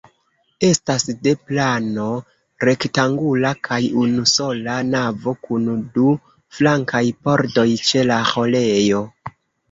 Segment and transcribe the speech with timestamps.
[0.67, 2.05] Estas de plano
[2.69, 6.13] rektangula kaj unusola navo, kun du
[6.61, 9.03] flankaj pordoj ĉe la ĥorejo.